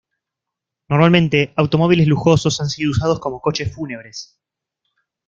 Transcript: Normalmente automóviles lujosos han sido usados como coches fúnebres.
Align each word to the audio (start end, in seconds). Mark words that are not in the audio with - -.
Normalmente 0.89 1.53
automóviles 1.57 2.07
lujosos 2.07 2.59
han 2.59 2.69
sido 2.71 2.89
usados 2.89 3.19
como 3.19 3.39
coches 3.39 3.71
fúnebres. 3.71 4.41